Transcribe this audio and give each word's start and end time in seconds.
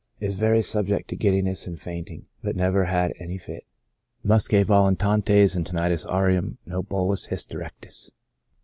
Is 0.19 0.39
very 0.39 0.63
subject 0.63 1.09
to 1.09 1.15
giddiness 1.15 1.67
and 1.67 1.79
fainting, 1.79 2.25
but 2.41 2.55
never 2.55 2.85
had 2.85 3.13
any 3.19 3.37
fit: 3.37 3.67
muscae 4.25 4.63
volitantes 4.65 5.55
and 5.55 5.63
tinnitus 5.63 6.07
aurium, 6.07 6.57
no 6.65 6.81
bolus 6.81 7.27
hystericus. 7.27 8.09